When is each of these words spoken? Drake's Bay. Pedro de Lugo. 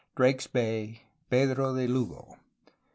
Drake's 0.15 0.47
Bay. 0.47 1.03
Pedro 1.29 1.75
de 1.75 1.85
Lugo. 1.87 2.39